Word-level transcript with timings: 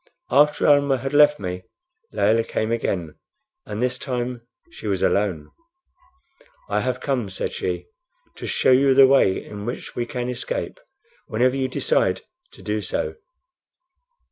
After 0.31 0.65
Almah 0.65 0.97
had 0.97 1.13
left 1.13 1.39
me, 1.39 1.61
Layelah 2.11 2.43
came 2.45 2.71
again, 2.71 3.19
and 3.67 3.83
this 3.83 3.99
time 3.99 4.41
she 4.71 4.87
was 4.87 5.03
alone. 5.03 5.51
"I 6.67 6.81
have 6.81 6.99
come," 6.99 7.29
said 7.29 7.53
she, 7.53 7.85
"to 8.37 8.47
show 8.47 8.71
you 8.71 8.95
the 8.95 9.05
way 9.05 9.45
in 9.45 9.63
which 9.63 9.95
we 9.95 10.07
can 10.07 10.27
escape, 10.27 10.79
whenever 11.27 11.55
you 11.55 11.67
decide 11.67 12.23
to 12.53 12.63
do 12.63 12.81
so." 12.81 13.13